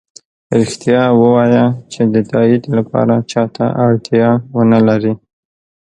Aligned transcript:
ریښتیا 0.59 1.01
ؤوایه 1.17 1.65
چې 1.91 2.01
د 2.13 2.15
تایید 2.31 2.63
لپاره 2.77 3.15
چا 3.31 3.43
ته 3.55 3.65
اړتیا 3.85 4.29
ونه 4.55 4.79
لری 4.87 5.13